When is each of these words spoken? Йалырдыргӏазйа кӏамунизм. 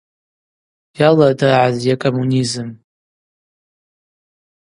Йалырдыргӏазйа 0.97 1.95
кӏамунизм. 2.01 2.69